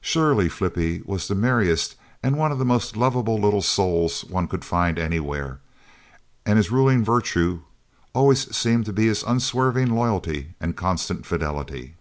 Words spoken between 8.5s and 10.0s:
seemed to be his unswerving